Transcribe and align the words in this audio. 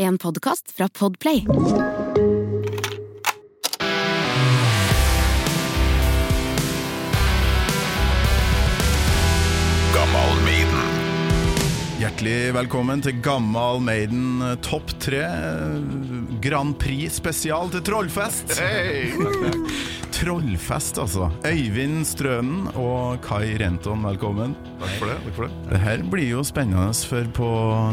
En 0.00 0.18
podkast 0.18 0.72
fra 0.76 0.88
Podplay. 0.88 1.44
Gammal 9.94 10.40
Maiden. 10.44 10.78
Hjertelig 12.00 12.54
velkommen 12.54 13.04
til 13.04 13.20
Gammal 13.20 13.84
Maiden 13.84 14.40
eh, 14.40 14.56
topp 14.64 14.96
tre 15.04 15.20
eh, 15.20 15.76
Grand 16.40 16.78
Prix 16.80 17.20
spesial 17.20 17.68
til 17.68 17.84
Trollfest. 17.84 18.56
Trollfest, 20.20 20.98
altså. 21.00 21.30
Øyvind 21.48 22.02
Strønen 22.04 22.66
og 22.76 23.22
Kai 23.24 23.54
Renton, 23.56 24.02
velkommen. 24.04 24.52
Takk 24.82 24.92
for 24.98 25.08
det. 25.08 25.14
takk 25.24 25.36
for 25.38 25.46
det 25.46 25.70
Det 25.70 25.78
her 25.80 26.02
blir 26.12 26.26
jo 26.28 26.42
spennende, 26.44 26.92
for 27.08 27.30
på 27.38 27.48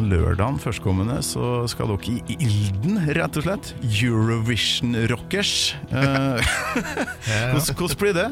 lørdagen 0.10 0.60
førstkommende 0.60 1.22
så 1.24 1.64
skal 1.72 1.94
dere 1.94 2.18
i 2.28 2.36
ilden, 2.36 3.00
rett 3.16 3.40
og 3.40 3.48
slett. 3.48 3.72
Eurovision-rockers. 3.80 5.54
Eh, 5.88 6.52
hvordan, 7.56 7.96
blir 8.04 8.18
det? 8.18 8.28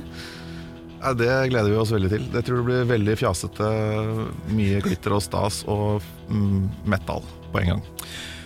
Ja, 0.99 1.13
Det 1.15 1.31
gleder 1.53 1.71
vi 1.71 1.79
oss 1.79 1.95
veldig 1.95 2.11
til. 2.11 2.27
Det 2.35 2.43
tror 2.43 2.59
det 2.59 2.67
blir 2.67 2.91
veldig 2.91 3.15
fjasete. 3.23 3.71
Mye 4.51 4.83
glitter 4.83 5.15
og 5.15 5.23
stas 5.23 5.63
og 5.71 6.03
mm, 6.27 6.67
metal 6.83 7.23
på 7.53 7.63
en 7.63 7.77
gang. 7.77 7.85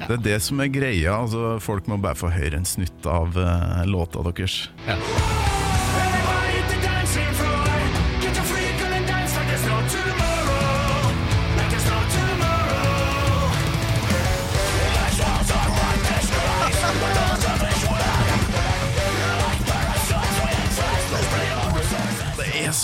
Det 0.06 0.14
er 0.20 0.26
det 0.30 0.38
som 0.46 0.62
er 0.62 0.70
greia. 0.70 1.18
altså 1.24 1.58
Folk 1.58 1.90
må 1.90 1.98
bare 1.98 2.20
få 2.20 2.30
høre 2.30 2.62
en 2.62 2.70
snutt 2.70 3.10
av 3.10 3.34
uh, 3.34 3.82
låta 3.90 4.22
deres. 4.30 4.68
Everybody 4.86 5.19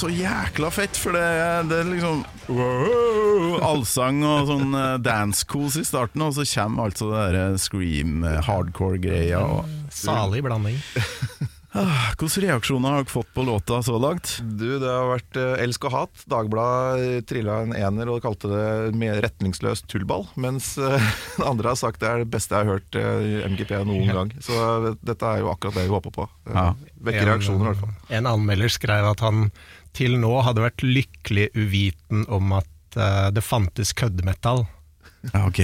så 0.05 0.11
jækla 0.13 0.69
fett, 0.73 0.97
for 1.01 1.15
det, 1.17 1.23
det 1.71 1.79
er 1.81 1.87
liksom 1.89 2.19
wow, 2.53 3.55
allsang 3.71 4.21
og 4.27 4.47
sånn 4.51 4.75
eh, 4.77 4.93
dance-kos 5.01 5.79
i 5.81 5.85
starten, 5.87 6.21
og 6.25 6.35
så 6.37 6.45
kommer 6.53 6.91
altså 6.91 7.09
det 7.11 7.25
der 7.33 7.57
scream, 7.61 8.19
eh, 8.27 8.37
hardcore-greia. 8.45 9.41
og- 9.41 9.65
Salig 9.95 10.43
blanding. 10.45 10.77
Ah, 11.75 12.13
Hvilke 12.15 12.39
reaksjoner 12.39 12.87
har 12.93 13.01
dere 13.03 13.11
fått 13.11 13.33
på 13.35 13.43
låta 13.43 13.81
så 13.83 13.97
langt? 13.99 14.37
Du, 14.39 14.77
Det 14.79 14.87
har 14.87 15.09
vært 15.09 15.35
eh, 15.41 15.63
elsk 15.65 15.83
og 15.89 15.91
hat. 15.91 16.21
Dagbladet 16.31 17.25
trilla 17.27 17.57
en 17.65 17.73
ener 17.75 18.07
og 18.13 18.21
kalte 18.23 18.47
det 18.47 18.95
mer 18.95 19.19
retningsløs 19.25 19.81
tullball. 19.91 20.23
Mens 20.39 20.77
eh, 20.77 21.03
andre 21.49 21.73
har 21.73 21.75
sagt 21.81 21.99
det 21.99 22.07
er 22.13 22.23
det 22.23 22.29
beste 22.31 22.55
jeg 22.55 22.63
har 22.63 22.77
hørt 22.77 22.95
eh, 22.95 23.43
MGP 23.51 23.73
noen 23.89 24.07
gang. 24.15 24.31
Så 24.39 24.55
eh, 24.55 24.93
dette 25.03 25.27
er 25.33 25.43
jo 25.43 25.51
akkurat 25.51 25.75
det 25.75 25.83
vi 25.89 25.95
håper 25.97 26.15
på. 26.15 26.29
Eh, 26.47 26.53
Ja. 26.55 26.67
Vekker 27.05 27.27
reaksjoner, 27.33 27.65
i 27.65 27.73
hvert 27.73 27.83
fall. 27.83 27.95
En 28.21 28.25
anmelder 28.31 28.71
skrev 28.71 29.09
at 29.11 29.19
han 29.27 29.49
til 29.95 30.19
nå 30.21 30.33
hadde 30.45 30.65
vært 30.65 30.81
lykkelig 30.85 31.47
uviten 31.57 32.19
om 32.31 32.45
at 32.59 32.73
uh, 32.99 33.27
det 33.33 33.43
fantes 33.45 33.93
køddemetall. 33.97 34.61
Ja, 35.33 35.47
ok. 35.47 35.59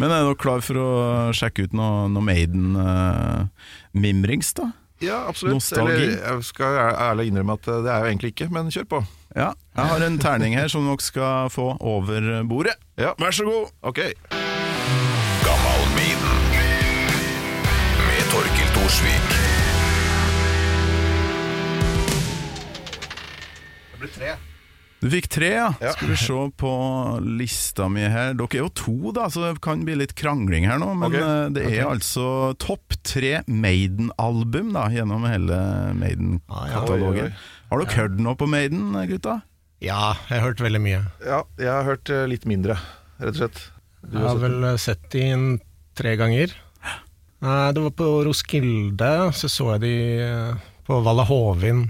Men 0.00 0.10
er 0.10 0.24
dere 0.24 0.36
klar 0.40 0.60
for 0.64 0.76
å 0.76 0.88
sjekke 1.36 1.62
ut 1.68 1.74
noe, 1.76 2.08
noe 2.12 2.24
Maiden-mimrings, 2.26 4.50
da? 4.58 4.66
Ja, 5.00 5.24
absolutt. 5.28 5.54
Nostalgi. 5.54 5.92
Eller 5.94 6.10
jeg 6.20 6.44
skal 6.44 6.76
ærlig 6.92 7.26
innrømme 7.30 7.52
at 7.56 7.68
eh, 7.72 7.82
det 7.86 7.92
er 7.92 7.98
jo 8.02 8.06
egentlig 8.10 8.30
ikke, 8.34 8.48
men 8.52 8.70
kjør 8.72 8.86
på. 8.90 8.98
Ja, 9.32 9.50
jeg 9.78 9.86
har 9.92 10.00
en 10.04 10.18
terning 10.20 10.52
her 10.58 10.68
som 10.68 10.84
dere 10.88 11.00
skal 11.04 11.48
få 11.52 11.76
over 11.80 12.44
bordet. 12.50 12.76
Ja. 13.00 13.10
Vær 13.20 13.30
så 13.32 13.44
god. 13.48 13.66
Ok. 13.80 13.98
Gammal 15.46 15.80
Maiden 15.96 16.36
med 18.04 18.22
Torkil 18.34 18.70
Thorsvik. 18.76 19.28
Blir 24.10 24.18
tre. 24.18 24.36
Du 25.00 25.06
fikk 25.08 25.28
tre, 25.32 25.48
ja. 25.56 25.68
Ja. 25.80 25.94
Skal 25.94 26.10
vi 26.12 26.16
se 26.20 26.34
på 26.60 26.70
lista 27.24 27.86
mi 27.88 28.02
her. 28.04 28.34
Dere 28.36 28.58
er 28.58 28.64
jo 28.66 28.68
to, 28.76 29.12
da, 29.16 29.30
så 29.32 29.46
det 29.46 29.60
kan 29.64 29.80
bli 29.86 29.94
litt 29.96 30.12
krangling 30.18 30.66
her 30.68 30.76
nå. 30.82 30.90
Men 30.92 31.08
Ok. 31.08 31.16
eh, 31.16 31.48
det 31.56 31.62
er 31.78 31.86
altså 31.88 32.26
topp 32.60 32.98
tre 33.02 33.38
Maiden-album 33.48 34.74
da 34.76 34.88
gjennom 34.92 35.24
hele 35.24 35.56
Maiden-katalogen. 35.96 37.30
oi, 37.30 37.32
Har 37.70 37.78
dere 37.84 37.96
hørt 37.96 38.18
noe 38.20 38.36
på 38.36 38.46
Maiden, 38.50 38.92
gutta? 39.08 39.38
Ja, 39.80 40.12
jeg 40.28 40.40
har 40.40 40.50
hørt 40.50 40.60
veldig 40.60 40.80
mye. 40.84 41.00
Ja, 41.24 41.42
jeg 41.56 41.70
har 41.72 41.84
hørt 41.88 42.10
eh, 42.12 42.26
litt 42.28 42.44
mindre, 42.44 42.76
rett 43.22 43.32
og 43.32 43.40
slett. 43.40 43.62
Du 44.04 44.18
Jeg 44.18 44.26
har 44.26 44.34
sett 44.36 44.42
vel 44.44 44.64
eh, 44.64 44.76
sett 44.76 45.08
de 45.16 45.24
tre 45.96 46.16
ganger. 46.20 46.52
Eh, 47.40 47.72
Det 47.72 47.80
var 47.86 47.90
på 47.96 48.10
Roskilde, 48.28 49.32
så 49.32 49.48
så 49.48 49.70
jeg 49.78 49.80
de 49.86 49.94
eh, 50.20 50.54
på 50.84 51.00
Valla 51.02 51.24
Hovin 51.24 51.86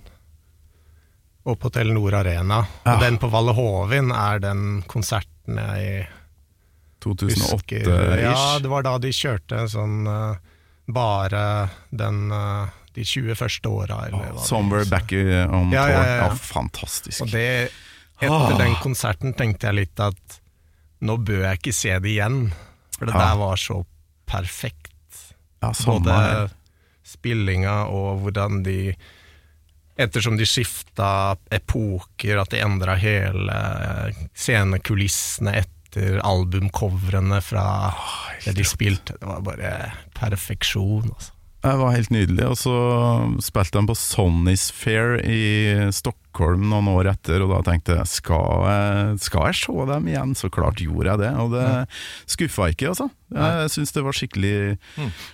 og 1.48 1.56
på 1.62 1.70
Telenor 1.72 2.14
Arena. 2.20 2.62
Ja. 2.84 2.94
Og 2.96 3.00
den 3.04 3.16
på 3.22 3.30
Valle 3.32 3.54
Hovin 3.56 4.10
er 4.12 4.42
den 4.42 4.82
konserten 4.90 5.56
jeg 5.56 6.06
2008-ish? 7.04 8.20
Ja, 8.22 8.58
det 8.60 8.68
var 8.70 8.84
da 8.84 8.96
de 9.00 9.12
kjørte 9.14 9.64
sånn 9.72 10.02
uh, 10.08 10.36
bare 10.90 11.44
den 11.90 12.26
uh, 12.34 12.68
de 12.96 13.04
20 13.06 13.36
første 13.38 13.70
åra, 13.70 14.00
Oh, 14.10 14.24
det 14.34 14.44
Somewhere 14.44 14.82
er. 14.84 14.90
Back 14.90 15.12
on 15.14 15.70
Ja, 15.72 15.84
Tour. 15.86 16.08
ja, 16.10 16.28
fantastisk. 16.34 17.22
Og 17.24 17.30
det, 17.32 17.70
etter 18.20 18.56
den 18.58 18.74
konserten 18.82 19.32
tenkte 19.38 19.70
jeg 19.70 19.78
litt 19.84 20.02
at 20.02 20.40
nå 21.06 21.16
bør 21.24 21.46
jeg 21.46 21.60
ikke 21.62 21.72
se 21.72 21.94
det 22.02 22.10
igjen, 22.10 22.40
for 22.98 23.08
det 23.08 23.14
der 23.16 23.38
var 23.40 23.56
så 23.62 23.78
perfekt. 24.28 24.90
ja, 25.62 25.70
Både 25.86 26.50
spillinga 27.06 27.86
og 27.88 28.20
hvordan 28.26 28.60
de 28.66 28.92
Ettersom 29.96 30.36
de 30.38 30.46
skifta 30.48 31.36
epoker, 31.50 32.38
at 32.40 32.52
de 32.54 32.62
endra 32.62 32.94
hele 33.00 33.56
scenekulissene 34.34 35.56
etter 35.60 36.20
albumcoverne 36.24 37.40
fra 37.42 37.66
det 38.44 38.54
de 38.56 38.64
spilte. 38.64 39.18
Det 39.18 39.28
var 39.28 39.42
bare 39.44 39.74
perfeksjon, 40.16 41.10
altså. 41.10 41.34
Det 41.60 41.76
var 41.76 41.92
helt 41.92 42.12
nydelig. 42.14 42.46
Og 42.48 42.56
så 42.56 42.76
spilte 43.44 43.80
de 43.80 43.90
på 43.90 43.96
Sonny's 43.98 44.70
Fair 44.72 45.18
i 45.20 45.90
Stockholm 45.92 46.68
noen 46.70 46.88
år 46.88 47.10
etter, 47.12 47.42
og 47.44 47.50
da 47.52 47.58
tenkte 47.66 47.98
jeg 47.98 48.08
skal 48.08 48.64
jeg, 48.64 49.18
skal 49.26 49.50
jeg 49.50 49.58
se 49.60 49.86
dem 49.90 50.08
igjen? 50.08 50.32
Så 50.38 50.48
klart 50.52 50.80
gjorde 50.80 51.10
jeg 51.10 51.20
det, 51.24 51.32
og 51.42 51.52
det 51.52 51.66
skuffa 52.30 52.70
ikke, 52.72 52.92
altså. 52.94 53.10
Jeg 53.30 53.70
syns 53.70 53.92
det 53.94 54.02
var 54.02 54.16
skikkelig 54.16 54.54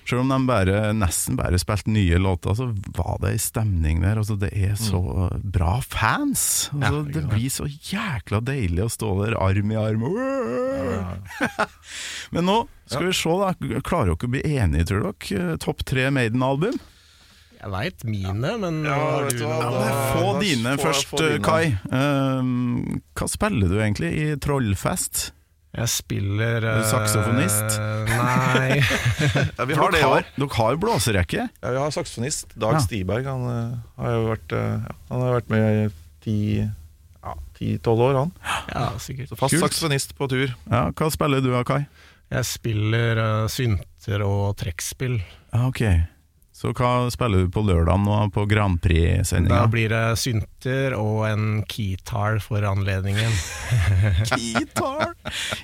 Selv 0.04 0.20
om 0.20 0.28
de 0.28 0.36
bare, 0.50 0.80
nesten 0.92 1.38
bare 1.38 1.56
spilte 1.60 1.88
nye 1.94 2.18
låter, 2.20 2.56
så 2.58 2.66
var 2.96 3.22
det 3.22 3.30
ei 3.36 3.40
stemning 3.40 4.02
der. 4.02 4.18
Altså, 4.20 4.36
det 4.40 4.50
er 4.52 4.74
så 4.80 5.00
bra 5.40 5.78
fans! 5.84 6.68
Altså, 6.76 7.04
det 7.12 7.22
blir 7.30 7.52
så 7.52 7.68
jækla 7.70 8.42
deilig 8.44 8.84
å 8.84 8.92
stå 8.92 9.14
der 9.22 9.38
arm 9.40 9.72
i 9.72 9.78
arm. 9.80 10.04
Men 12.34 12.46
nå 12.48 12.56
skal 12.86 13.06
vi 13.08 13.14
se, 13.18 13.36
da. 13.40 13.80
Klarer 13.86 14.12
dere 14.14 14.28
å 14.28 14.32
bli 14.36 14.42
enige, 14.56 14.88
tror 14.90 15.08
dere? 15.12 15.56
Topp 15.62 15.82
tre 15.88 16.08
Maiden-album? 16.14 16.76
Jeg 17.56 17.72
veit 17.72 18.02
mine, 18.06 18.50
men 18.62 18.82
Ja, 18.84 18.98
vet 19.24 19.38
du 19.40 19.46
hva, 19.48 19.56
da- 19.72 19.94
Få 20.12 20.26
da 20.36 20.40
dine 20.44 20.74
får- 20.76 20.84
først, 20.92 21.14
dine. 21.18 21.40
Kai. 21.42 21.72
Uh, 21.88 23.00
hva 23.16 23.28
spiller 23.32 23.72
du 23.72 23.78
egentlig 23.80 24.12
i 24.20 24.26
Trollfest? 24.44 25.30
Jeg 25.76 25.90
spiller 25.92 26.62
uh, 26.64 26.76
du 26.78 26.84
eh, 26.84 26.90
saksofonist? 26.92 27.74
Nei. 28.12 28.78
Ja, 29.58 29.66
vi 29.68 29.74
har 29.76 29.90
det 29.92 30.00
i 30.00 30.06
år. 30.08 30.28
dere 30.36 30.48
har 30.60 30.78
blåserekke? 30.80 31.48
Ja, 31.62 31.72
vi 31.74 31.80
har 31.82 31.90
saksofonist. 31.96 32.54
Dag 32.56 32.76
Ja. 32.78 32.84
Stiberg. 32.84 33.26
Han, 33.28 33.44
uh, 33.48 33.76
har 34.04 34.14
jo 34.14 34.22
vært, 34.30 34.54
uh, 34.56 34.86
han 35.10 35.24
har 35.26 35.34
vært 35.40 35.50
med 35.52 35.66
i 35.66 35.88
ti- 36.24 36.70
ti-tolv 37.56 38.04
år, 38.10 38.18
han. 38.20 38.34
Ja, 38.72 38.88
sikkert. 39.02 39.30
Så 39.30 39.38
fast 39.38 39.56
Kult. 39.56 39.64
saksofonist 39.66 40.16
på 40.18 40.28
tur. 40.32 40.52
Ja, 40.70 40.88
hva 40.92 41.10
spiller 41.12 41.44
du 41.44 41.52
Kai? 41.66 41.84
Jeg 42.32 42.48
spiller 42.48 43.20
uh, 43.22 43.46
synter 43.50 44.24
og 44.26 44.56
trekkspill. 44.58 45.20
Ah, 45.54 45.68
ok. 45.68 45.82
Så 46.56 46.70
hva 46.72 47.10
spiller 47.12 47.44
du 47.44 47.50
på 47.52 47.60
lørdag 47.68 47.98
nå 48.00 48.14
på 48.32 48.46
Grand 48.48 48.78
Da 48.80 48.86
Prix-sendinga? 48.88 49.66
blir 49.68 49.90
det 49.92 50.04
synter 50.16 50.94
og 50.96 51.26
en 51.28 51.58
keytar 51.68 52.38
for 52.40 52.64
anledningen. 52.64 53.34
keytar! 54.30 55.12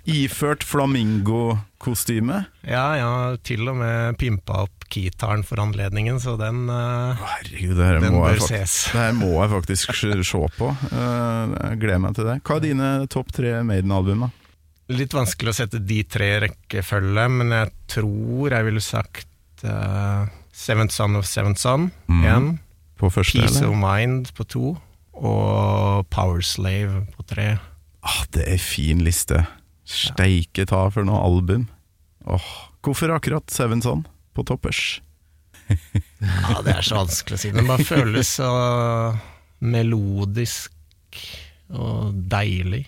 Iført 0.04 0.66
flamingokostyme? 0.68 2.42
Ja, 2.68 2.84
jeg 2.98 3.06
har 3.08 3.38
til 3.48 3.70
og 3.72 3.78
med 3.80 4.18
pimpa 4.20 4.66
opp 4.66 4.84
keytaren 4.92 5.46
for 5.48 5.62
anledningen, 5.64 6.20
så 6.20 6.36
den, 6.36 6.66
eh, 6.68 7.22
Herregud, 7.24 7.80
den 7.80 8.12
bør 8.12 8.36
faktisk, 8.36 8.52
fakt 8.52 8.60
ses. 8.60 8.76
det 8.92 9.00
her 9.00 9.16
må 9.16 9.32
jeg 9.38 9.52
faktisk 9.54 9.94
se 10.02 10.12
se 10.28 10.42
på. 10.58 10.70
Eh, 10.92 11.56
jeg 11.56 11.80
gleder 11.86 12.04
meg 12.04 12.20
til 12.20 12.28
det. 12.28 12.36
Hva 12.44 12.58
er 12.58 12.66
dine 12.68 12.92
topp 13.08 13.32
tre 13.32 13.54
Maiden-album? 13.64 14.26
da? 14.26 14.30
Litt 14.92 15.16
vanskelig 15.16 15.54
å 15.54 15.56
sette 15.56 15.80
de 15.80 16.02
tre 16.04 16.34
i 16.36 16.38
rekkefølge, 16.50 17.26
men 17.32 17.56
jeg 17.56 17.72
tror 17.96 18.58
jeg 18.58 18.68
ville 18.68 18.84
sagt 18.84 19.64
uh, 19.64 20.28
Seventh 20.52 20.94
Son 20.94 21.16
of 21.16 21.26
Seventh 21.26 21.60
Son 21.60 21.90
mm. 22.06 22.24
én, 22.28 22.48
På 23.00 23.10
første, 23.10 23.40
Peace 23.40 23.58
eller? 23.58 23.72
of 23.72 23.78
Mind 23.80 24.32
på 24.36 24.44
to, 24.44 24.76
og 25.12 26.06
Power 26.12 26.40
Slave 26.44 27.06
på 27.16 27.24
tre. 27.26 27.56
Ah, 28.02 28.24
det 28.34 28.44
er 28.50 28.60
fin 28.60 29.00
liste. 29.04 29.44
Steike 29.88 30.66
ta 30.68 30.86
for 30.92 31.06
noe 31.06 31.22
album. 31.22 31.68
Åh, 32.26 32.50
Hvorfor 32.82 33.14
akkurat 33.14 33.50
Seven 33.50 33.82
Son 33.82 34.06
på 34.34 34.44
toppers? 34.46 35.00
Ja, 36.22 36.60
det 36.62 36.76
er 36.76 36.84
så 36.86 37.00
vanskelig 37.00 37.34
å 37.34 37.40
si. 37.42 37.50
Den 37.54 37.66
bare 37.66 37.82
føles 37.86 38.28
så 38.38 38.48
melodisk 39.62 40.70
og 41.72 42.12
deilig. 42.30 42.84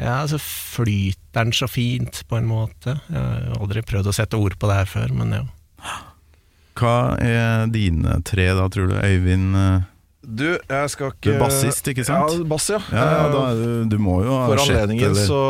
Ja, 0.00 0.22
så 0.28 0.38
flyter 0.40 1.44
den 1.44 1.52
så 1.52 1.68
fint, 1.68 2.22
på 2.28 2.38
en 2.38 2.48
måte. 2.48 2.96
Jeg 3.10 3.20
har 3.20 3.58
aldri 3.60 3.82
prøvd 3.84 4.08
å 4.08 4.14
sette 4.16 4.38
ord 4.40 4.56
på 4.60 4.70
det 4.70 4.78
her 4.78 4.88
før, 4.88 5.12
men 5.18 5.34
ja. 5.36 5.42
Hva 6.80 6.96
er 7.20 7.66
dine 7.72 8.18
tre, 8.24 8.48
da, 8.56 8.66
tror 8.72 8.88
du? 8.90 8.96
Øyvind 8.96 9.56
eh, 9.60 9.86
Du, 10.24 10.46
jeg 10.68 10.90
skal 10.92 11.10
ikke 11.12 11.26
Du 11.26 11.30
er 11.34 11.40
bassist, 11.42 11.88
ikke 11.92 12.04
sant? 12.06 12.34
Ja, 12.38 12.44
bass, 12.48 12.68
ja. 12.72 12.78
Ja, 12.92 13.04
ja 13.18 13.28
da, 13.32 13.42
er 13.50 13.60
du, 13.60 13.88
du 13.94 13.98
må 14.02 14.20
jo 14.24 14.32
ha 14.36 14.46
For 14.50 14.62
anledningen 14.64 15.10
eller- 15.10 15.26
så 15.28 15.40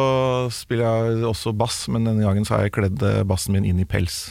spiller 0.55 0.87
jeg 1.15 1.25
også 1.31 1.53
bass, 1.59 1.85
men 1.93 2.07
denne 2.09 2.25
gangen 2.27 2.47
så 2.49 2.57
har 2.57 2.67
jeg 2.69 2.75
kledd 2.79 3.03
eh, 3.07 3.23
bassen 3.29 3.55
min 3.57 3.67
inn 3.69 3.83
i 3.83 3.87
pels. 3.89 4.31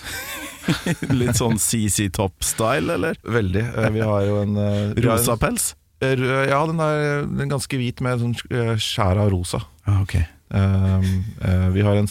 Litt 1.22 1.38
sånn 1.40 1.58
CC 1.62 2.10
Top-style, 2.14 2.94
eller? 2.98 3.20
Veldig. 3.26 3.64
Eh, 3.76 3.90
Vi 3.96 4.02
har 4.06 4.26
jo 4.28 4.42
en 4.44 4.58
eh, 4.58 4.98
Rosa 5.06 5.36
pels? 5.42 5.72
Eh, 6.02 6.16
Ja, 6.50 6.62
den 6.70 6.80
er, 6.84 7.24
den 7.28 7.46
er 7.46 7.54
ganske 7.56 7.80
hvit 7.80 8.02
med 8.06 8.22
sånn 8.24 8.36
eh, 8.52 8.76
skjær 8.80 9.20
av 9.26 9.32
rosa. 9.34 9.64
Ah, 9.88 10.02
ok. 10.04 10.18
Um, 10.50 11.04
uh, 11.46 11.68
vi, 11.76 11.84
har 11.86 12.00
en, 12.00 12.08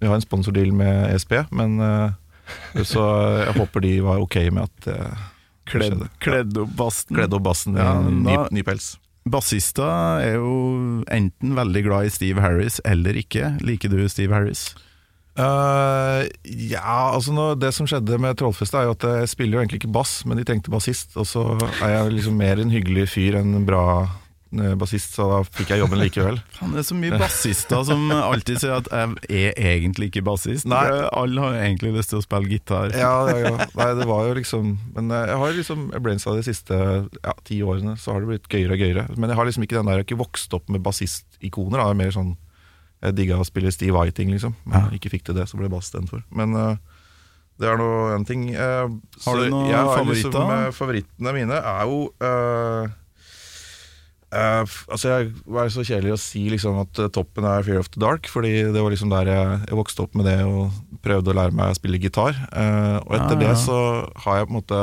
vi 0.00 0.08
har 0.08 0.14
en 0.16 0.22
sponsordeal 0.24 0.70
med 0.72 1.10
ESP, 1.12 1.34
men 1.52 1.74
eh, 1.84 2.14
så 2.88 3.04
jeg 3.46 3.54
håper 3.58 3.84
de 3.84 3.92
var 4.04 4.22
ok 4.24 4.38
med 4.50 4.64
at 4.68 4.88
det 4.88 4.98
Kledd, 5.72 6.00
kledd 6.18 6.56
opp 6.58 6.72
bassen. 6.76 7.14
Kledd 7.14 7.34
opp 7.36 7.44
bassen 7.46 7.76
i 7.76 7.80
Ja, 7.80 7.94
ny, 8.02 8.34
ny 8.50 8.64
pels. 8.66 8.96
Bassister 9.22 10.18
er 10.24 10.40
jo 10.40 10.54
enten 11.06 11.52
veldig 11.54 11.84
glad 11.86 12.08
i 12.08 12.14
Steve 12.14 12.42
Harris 12.42 12.80
eller 12.88 13.16
ikke. 13.20 13.54
Liker 13.62 13.92
du 13.92 14.02
Steve 14.10 14.34
Harris? 14.34 14.72
Uh, 15.32 16.26
ja, 16.44 17.14
altså 17.14 17.32
nå, 17.32 17.54
Det 17.56 17.70
som 17.72 17.86
skjedde 17.88 18.18
med 18.20 18.36
Trollfestet, 18.36 18.82
er 18.82 18.90
jo 18.90 18.96
at 18.98 19.06
jeg 19.06 19.30
spiller 19.32 19.56
jo 19.56 19.62
egentlig 19.62 19.80
ikke 19.80 19.94
bass, 19.94 20.18
men 20.28 20.36
de 20.36 20.44
trengte 20.48 20.72
bassist. 20.74 21.14
Og 21.16 21.28
så 21.30 21.46
er 21.78 21.94
jeg 21.94 22.18
liksom 22.18 22.36
mer 22.42 22.60
en 22.60 22.74
hyggelig 22.74 23.06
fyr 23.14 23.38
enn 23.40 23.54
en 23.62 23.68
bra 23.68 23.84
eh, 24.02 24.18
bassist, 24.78 25.14
så 25.16 25.24
da 25.30 25.38
fikk 25.48 25.70
jeg 25.72 25.80
jobben 25.80 26.00
likevel. 26.02 26.36
Det 26.72 26.82
er 26.82 26.86
så 26.86 26.96
mye 26.98 27.18
bassister 27.20 27.82
som 27.88 28.10
alltid 28.12 28.60
sier 28.60 28.74
at 28.76 28.90
jeg 29.30 29.52
er 29.52 29.70
egentlig 29.78 30.10
ikke 30.10 30.24
bassist. 30.26 30.68
Nei. 30.68 30.84
Alle 31.16 31.40
har 31.44 31.58
egentlig 31.62 31.94
lyst 31.96 32.12
til 32.12 32.20
å 32.20 32.24
spille 32.24 32.50
gitar. 32.50 32.92
Ja, 32.96 33.14
ja, 33.30 33.38
ja. 33.46 33.66
Nei, 33.78 33.88
det 33.98 34.06
var 34.08 34.26
jo 34.28 34.36
liksom 34.36 34.74
Men 34.94 35.10
eh, 35.12 35.26
jeg 35.30 35.40
har 35.42 35.56
liksom 35.56 35.84
jeg 35.94 36.04
brainsa 36.04 36.36
de 36.36 36.44
siste 36.46 36.78
ja, 36.78 37.34
ti 37.46 37.60
årene, 37.64 37.96
så 38.00 38.14
har 38.14 38.22
det 38.22 38.30
blitt 38.32 38.48
gøyere 38.52 38.76
og 38.76 38.84
gøyere. 38.84 39.06
Men 39.16 39.32
jeg 39.32 39.40
har 39.40 39.48
liksom 39.48 39.66
ikke 39.66 39.78
den 39.78 39.88
der, 39.88 39.98
jeg 39.98 40.04
har 40.04 40.08
ikke 40.10 40.22
vokst 40.22 40.56
opp 40.56 40.72
med 40.72 40.84
bassistikoner. 40.84 41.80
Det 41.80 41.88
er 41.88 42.00
mer 42.04 42.16
sånn 42.16 42.32
Jeg 43.02 43.16
digga 43.18 43.40
å 43.42 43.44
spille 43.46 43.72
Steve 43.74 43.96
Whiting, 43.98 44.30
liksom. 44.30 44.54
Men 44.62 44.76
Ja. 44.78 44.88
jeg 44.92 45.00
ikke 45.00 45.16
fikk 45.16 45.24
til 45.26 45.34
det, 45.34 45.48
så 45.50 45.58
ble 45.58 45.66
bass 45.72 45.88
istedenfor. 45.88 46.22
Men 46.30 46.54
uh, 46.54 46.76
det 47.58 47.66
er 47.66 47.80
nå 47.80 47.88
en 48.14 48.24
ting. 48.26 48.44
Uh, 48.54 48.90
har 49.24 49.40
du 49.40 49.48
noen 49.50 49.72
favoritter? 49.74 50.30
Liksom, 50.30 50.52
uh, 50.54 50.70
favorittene 50.76 51.34
mine 51.34 51.58
er 51.58 51.82
jo 51.90 51.98
eh, 52.22 52.94
f- 54.32 54.86
altså 54.88 55.10
Jeg 55.12 55.30
var 55.44 55.68
så 55.74 55.82
kjedelig 55.84 56.14
å 56.14 56.20
si 56.20 56.42
liksom 56.48 56.78
at 56.80 56.98
eh, 57.04 57.08
toppen 57.12 57.44
er 57.44 57.64
Fear 57.66 57.80
of 57.82 57.90
the 57.92 58.00
Dark, 58.00 58.28
Fordi 58.32 58.52
det 58.72 58.80
var 58.80 58.90
liksom 58.94 59.10
der 59.12 59.28
jeg, 59.28 59.58
jeg 59.68 59.76
vokste 59.76 60.04
opp 60.06 60.14
med 60.16 60.24
det 60.30 60.38
og 60.48 60.70
prøvde 61.04 61.32
å 61.32 61.36
lære 61.36 61.52
meg 61.58 61.72
å 61.72 61.76
spille 61.76 61.98
gitar. 62.00 62.32
Uh, 62.54 62.96
og 63.02 63.16
etter 63.18 63.36
Ah, 63.36 63.42
ja. 63.42 63.50
det 63.50 63.56
så 63.60 63.76
har 64.24 64.38
jeg 64.38 64.46
på 64.48 64.52
en 64.54 64.58
måte 64.60 64.80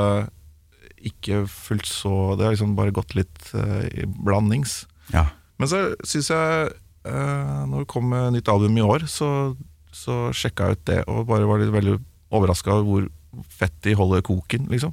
ikke 1.10 1.38
fulgt 1.48 1.88
så 1.88 2.12
Det 2.36 2.44
har 2.44 2.52
liksom 2.58 2.74
bare 2.76 2.92
gått 2.92 3.14
litt 3.16 3.40
uh, 3.56 3.86
i 3.88 4.04
blandings. 4.06 4.82
Ja. 5.14 5.26
Men 5.58 5.72
så 5.72 5.80
syns 6.08 6.30
jeg 6.34 6.70
Når 7.10 7.86
det 7.86 7.88
kom 7.90 8.10
med 8.12 8.34
nytt 8.36 8.50
album 8.52 8.76
i 8.78 8.84
år, 8.84 9.06
så, 9.10 9.56
så 9.96 10.28
sjekka 10.36 10.68
jeg 10.70 10.78
ut 10.78 10.84
det 10.92 10.98
og 11.10 11.24
bare 11.30 11.48
var 11.48 11.62
litt 11.64 11.72
veldig 11.74 11.96
overraska 12.36 12.74
over 12.76 12.86
hvor 12.86 13.08
fett 13.50 13.74
de 13.88 13.94
holder 13.98 14.22
koken, 14.28 14.68
liksom. 14.70 14.92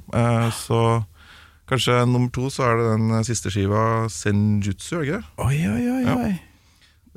Så 0.55 0.79
kanskje 1.69 1.97
nummer 2.07 2.29
to 2.33 2.49
så 2.53 2.63
er 2.67 2.77
det 2.81 2.89
den 2.95 3.23
siste 3.27 3.51
skiva, 3.53 3.81
Senjutsu, 4.11 4.97
er 4.97 4.99
det 5.01 5.07
ikke 5.07 5.17
det? 5.21 5.31
Oi, 5.45 5.57
oi, 5.67 5.87
oi. 5.93 6.03
Ja. 6.05 6.15
oi. 6.27 6.35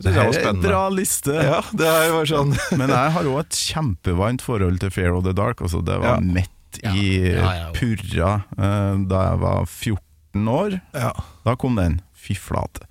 Det 0.00 0.14
Det 0.14 0.36
er 0.40 0.48
en 0.48 0.62
bra 0.62 0.84
liste. 0.88 1.34
Ja, 1.34 1.58
det 1.76 1.86
er 1.86 2.06
jo 2.08 2.14
bare 2.16 2.28
sånn 2.30 2.54
Men 2.80 2.88
jeg 2.88 3.10
har 3.12 3.26
òg 3.28 3.40
et 3.42 3.58
kjempevarmt 3.68 4.40
forhold 4.46 4.78
til 4.80 4.90
Fear 4.94 5.12
of 5.18 5.24
the 5.26 5.34
Dark. 5.36 5.60
Altså, 5.60 5.82
det 5.84 5.98
var 6.00 6.16
Ja. 6.16 6.20
midt 6.24 6.80
i 6.80 6.86
Ja, 6.86 6.94
ja, 7.34 7.52
ja. 7.58 7.66
purra 7.76 8.30
eh, 8.56 8.94
da 9.10 9.20
jeg 9.26 9.40
var 9.42 9.66
14 9.66 10.48
år. 10.48 10.78
Ja, 10.94 11.12
Da 11.44 11.54
kom 11.60 11.76
den. 11.76 12.00
Fy 12.16 12.34
flate. 12.38 12.84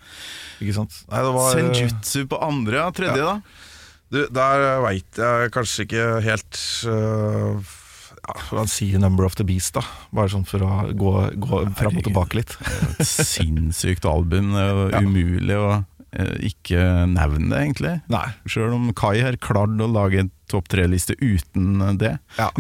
ikke 0.62 0.74
sant. 0.76 0.94
Nei, 1.10 1.22
det 1.24 1.34
var 1.34 1.52
Senjutsu 1.56 2.28
på 2.28 2.38
andre, 2.44 2.78
ja. 2.84 2.90
Tredje, 2.92 3.18
Ja. 3.18 3.34
da? 3.40 3.42
Du, 4.12 4.26
der 4.34 4.82
veit 4.82 5.18
jeg 5.22 5.52
kanskje 5.54 5.86
ikke 5.86 6.06
helt 6.26 6.58
øh, 6.90 7.62
ja, 8.52 8.66
si 8.70 8.92
'Number 8.98 9.26
of 9.26 9.36
the 9.36 9.46
Beast', 9.48 9.74
da. 9.78 9.84
Bare 10.16 10.32
sånn 10.32 10.48
for 10.48 10.64
å 10.66 10.72
gå, 10.94 11.14
gå 11.40 11.62
fram 11.78 11.98
og 12.00 12.04
tilbake 12.08 12.42
litt. 12.42 12.58
Et 13.00 13.08
sinnssykt 13.08 14.06
album. 14.10 14.54
Ja. 14.56 15.02
umulig 15.02 15.56
å 15.58 15.84
eh, 16.12 16.36
ikke 16.50 17.06
nevne 17.12 17.50
det, 17.54 17.62
egentlig. 17.64 17.96
Nei. 18.12 18.28
Selv 18.50 18.76
om 18.78 18.92
Kai 18.98 19.20
har 19.22 19.40
klart 19.42 19.80
å 19.80 19.90
lage 19.90 20.24
en 20.24 20.32
topp 20.50 20.70
tre-liste 20.72 21.14
uten 21.22 21.98
det. 22.02 22.16
Ja. 22.40 22.50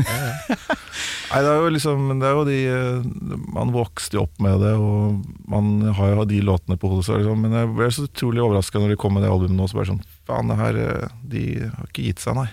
Nei, 1.30 1.42
det 1.46 1.50
er 1.50 1.60
jo 1.62 1.72
liksom 1.74 2.08
Det 2.22 2.26
er 2.26 2.36
jo 2.38 2.44
de 2.48 2.58
eh, 2.70 3.10
Man 3.54 3.74
vokste 3.74 4.18
jo 4.18 4.24
opp 4.26 4.40
med 4.42 4.62
det, 4.64 4.76
og 4.78 5.24
man 5.50 5.90
har 5.98 6.14
jo 6.14 6.28
de 6.30 6.42
låtene 6.46 6.78
på 6.80 6.92
hodet. 6.92 7.20
Liksom, 7.22 7.44
men 7.46 7.58
jeg 7.58 7.74
ble 7.78 7.90
så 7.94 8.06
utrolig 8.08 8.46
overraska 8.46 8.82
når 8.82 8.94
de 8.94 9.02
kom 9.02 9.18
med 9.18 9.26
det 9.26 9.34
albumet 9.34 9.58
nå. 9.58 9.70
Så 9.70 9.80
bare 9.80 9.92
sånn 9.92 10.06
Faen, 10.30 10.52
det 10.52 10.60
her 10.62 10.80
eh, 10.86 11.18
De 11.34 11.44
har 11.66 11.90
ikke 11.90 12.08
gitt 12.10 12.24
seg, 12.26 12.38
nei. 12.38 12.50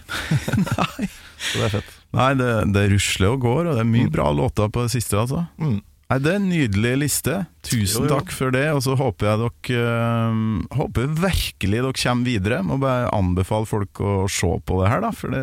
Nei. 0.65 1.11
Så 1.47 1.61
det 1.61 1.69
er 1.69 1.79
fett. 1.79 1.96
Nei, 2.15 2.31
det, 2.39 2.53
det 2.73 2.87
rusler 2.95 3.35
og 3.35 3.41
går, 3.43 3.67
og 3.67 3.77
det 3.77 3.83
er 3.83 3.91
mye 3.91 4.11
bra 4.13 4.31
låter 4.33 4.71
på 4.73 4.87
det 4.87 4.95
siste, 4.95 5.19
altså. 5.19 5.43
Mm. 5.59 5.81
Nei, 6.07 6.19
Det 6.23 6.31
er 6.31 6.37
en 6.39 6.49
nydelig 6.49 6.93
liste. 7.03 7.37
Tusen 7.67 8.05
Jo, 8.05 8.07
jo. 8.07 8.11
takk 8.15 8.31
for 8.31 8.55
det. 8.55 8.67
Og 8.77 8.83
så 8.87 8.95
håper 8.95 9.27
jeg 9.27 9.41
dere 9.43 9.81
øh, 9.83 10.37
Håper 10.79 11.09
virkelig 11.19 11.81
dere 11.83 11.97
kommer 11.99 12.25
videre. 12.31 12.61
Må 12.63 12.79
bare 12.79 13.11
anbefale 13.11 13.67
folk 13.67 13.99
å 14.01 14.13
se 14.31 14.53
på 14.63 14.79
det 14.83 14.93
her, 14.93 15.03
da. 15.03 15.11
For 15.11 15.35
det, 15.35 15.43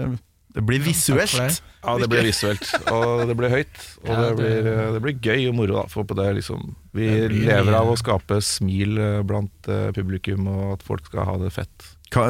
det 0.53 0.63
blir 0.65 0.79
visuelt. 0.85 1.33
det. 1.37 1.61
Ja, 1.83 1.97
det 1.99 2.07
blir 2.07 2.23
visuelt, 2.23 2.63
og 2.93 3.23
det 3.27 3.35
blir 3.35 3.49
høyt. 3.51 3.79
Og 4.05 4.09
Ja, 4.09 4.15
det, 4.21 4.27
det- 4.29 4.37
blir, 4.37 4.67
eh, 4.71 4.91
det 4.93 5.01
blir 5.03 5.17
gøy 5.19 5.47
og 5.49 5.55
moro. 5.57 5.73
da 5.81 5.87
For 5.91 6.03
på 6.05 6.15
det 6.15 6.35
liksom 6.37 6.75
Vi 6.93 7.07
Det 7.09 7.29
blir 7.31 7.45
lever 7.49 7.73
av 7.75 7.87
å 7.91 7.97
skape 7.97 8.37
smil 8.41 8.97
eh, 9.01 9.21
blant 9.23 9.67
eh, 9.67 9.91
publikum, 9.91 10.47
og 10.47 10.73
at 10.77 10.83
folk 10.83 11.05
skal 11.09 11.25
ha 11.25 11.37
det 11.41 11.51
fett. 11.51 11.89
Hva, 12.13 12.27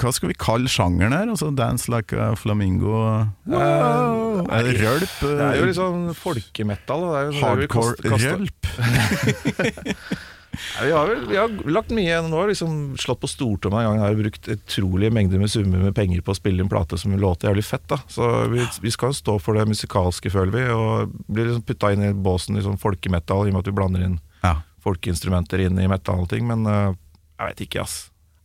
hva 0.00 0.12
skal 0.16 0.30
vi 0.30 0.34
kalle 0.40 0.66
sjangeren 0.72 1.12
her? 1.12 1.28
Altså 1.28 1.50
Dance 1.54 1.90
like 1.92 2.16
a 2.16 2.34
flamingo? 2.34 3.28
Wow. 3.44 4.46
Er 4.50 4.62
det 4.64 4.80
rølp? 4.80 5.20
Det 5.20 5.44
er 5.44 5.56
jo 5.60 5.66
litt 5.68 5.76
sånn 5.76 6.14
folkemetal. 6.16 7.00
da. 7.04 7.08
Det 7.12 7.36
jo 7.36 7.40
der 7.44 7.56
vi 7.60 7.66
Hardcore 7.68 7.94
rølp? 8.24 8.60
Nei, 10.50 10.86
Vi 10.86 10.92
har, 10.92 11.06
vel, 11.08 11.26
vi 11.30 11.36
har 11.38 11.52
lagt 11.70 11.92
mye 11.94 12.08
igjen 12.08 12.30
nå. 12.32 12.40
Liksom 12.50 12.72
slått 13.00 13.20
på 13.22 13.28
stortromma 13.30 13.82
en 13.84 13.90
gang. 13.90 14.00
Har 14.02 14.16
brukt 14.18 14.48
utrolige 14.50 15.12
mengder 15.14 15.38
med 15.42 15.50
summer 15.52 15.78
med 15.84 15.94
penger 15.94 16.22
på 16.26 16.34
å 16.34 16.38
spille 16.38 16.62
inn 16.64 16.70
plate 16.72 16.98
som 16.98 17.14
låter 17.18 17.50
jævlig 17.50 17.64
fett. 17.68 17.86
da 17.90 18.00
Så 18.10 18.28
vi, 18.52 18.64
vi 18.82 18.90
skal 18.94 19.14
stå 19.14 19.38
for 19.42 19.58
det 19.58 19.68
musikalske, 19.70 20.32
føler 20.32 20.56
vi. 20.56 20.64
Og 20.74 21.14
blir 21.30 21.50
liksom 21.50 21.66
putta 21.68 21.92
inn 21.94 22.04
i 22.08 22.12
båsen 22.14 22.58
i 22.58 22.64
sånn 22.66 22.80
folkemetal 22.80 23.46
i 23.46 23.52
og 23.52 23.58
med 23.58 23.62
at 23.64 23.70
vi 23.72 23.76
blander 23.78 24.06
inn 24.08 24.18
Ja. 24.42 24.56
folkeinstrumenter 24.84 25.60
inn 25.66 25.78
i 25.78 25.88
metal 25.90 26.24
og 26.24 26.30
ting. 26.32 26.46
Men 26.48 26.66
uh, 26.66 26.94
jeg 27.38 27.52
vet 27.52 27.66
ikke, 27.68 27.84
ass. 27.86 27.98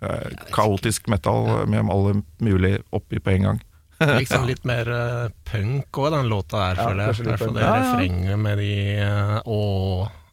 Uh, 0.04 0.30
kaotisk 0.54 1.08
metal 1.10 1.66
med 1.72 1.88
alle 1.90 2.20
mulig 2.44 2.78
oppi 2.94 3.20
på 3.24 3.32
en 3.38 3.50
gang. 3.50 3.62
Liksom 4.22 4.46
litt 4.50 4.64
mer 4.68 4.90
uh, 4.92 5.28
punk 5.48 6.00
òg, 6.02 6.12
den 6.16 6.28
låta 6.32 6.58
der, 6.60 6.76
Ja, 6.80 6.88
føler 6.90 7.02
jeg. 7.06 7.20
I 7.20 7.30
hvert 7.32 7.44
fall 7.46 7.56
det 7.56 7.64
Ja, 7.64 7.68
ja. 7.76 7.82
refrenget 7.82 8.40
med 8.44 8.58
de 8.60 8.72
eh, 9.00 9.38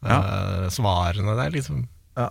å-svarene 0.03 1.35
der, 1.39 1.53
liksom. 1.53 1.85
Ja. 2.19 2.29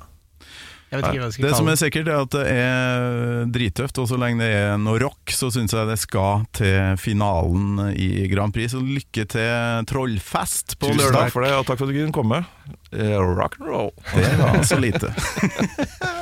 Jeg 0.92 1.00
vet 1.00 1.06
ikke 1.08 1.20
hva 1.22 1.28
jeg 1.30 1.32
skal 1.32 1.46
Det 1.46 1.56
som 1.56 1.68
er 1.72 1.76
sikkert, 1.80 2.08
er 2.12 2.18
at 2.26 2.34
det 2.34 2.42
er 2.52 3.46
drittøft, 3.48 3.96
og 4.02 4.10
så 4.10 4.18
lenge 4.20 4.42
det 4.44 4.50
er 4.58 4.74
noe 4.76 5.00
rock, 5.00 5.32
så 5.32 5.48
syns 5.54 5.72
jeg 5.72 5.88
det 5.88 5.96
skal 6.02 6.44
til 6.52 6.98
finalen 7.00 7.80
i 7.96 8.26
Grand 8.28 8.52
Prix. 8.52 8.74
Så 8.74 8.82
lykke 8.84 9.24
til 9.32 9.86
Trollfest 9.88 10.76
på 10.76 10.92
Tusen 10.92 11.16
takk 11.16 11.32
for 11.32 11.48
det, 11.48 11.54
og 11.56 11.64
takk 11.64 11.80
for 11.80 11.88
at 11.88 11.96
du 11.96 12.02
kunne 12.02 12.12
komme. 12.12 12.42
Eh, 12.92 13.16
rock 13.16 13.56
and 13.62 13.72
roll. 13.72 13.88
Det 14.12 14.36
var 14.36 14.60
så 14.68 14.76
lite. 14.84 15.08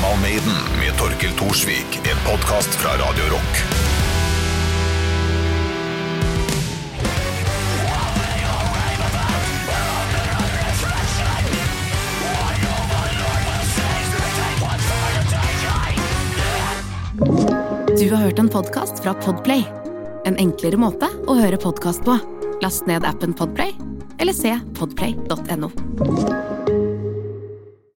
Gammal 0.00 0.20
Maiden 0.20 0.52
med 0.78 0.98
Torkel 0.98 1.30
Thorsvik. 1.30 2.00
En 2.04 2.30
podkast 2.30 2.68
fra 2.68 2.90
Radio 2.90 3.24
Rock. 3.30 3.56
Du 17.98 18.10
har 18.10 18.22
hørt 18.22 18.38
en 18.38 18.48
podkast 18.48 19.02
fra 19.02 19.14
Podplay. 19.14 19.64
En 20.24 20.36
enklere 20.36 20.76
måte 20.80 21.10
å 21.28 21.36
høre 21.36 21.60
podkast 21.60 22.04
på. 22.08 22.16
Last 22.62 22.88
ned 22.88 23.04
appen 23.04 23.36
Podplay, 23.36 23.76
eller 24.18 24.32
se 24.32 24.56
podplay.no. 24.78 25.70